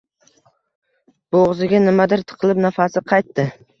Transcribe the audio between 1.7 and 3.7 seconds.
nimadir tiqilib, nafasi qaytdi.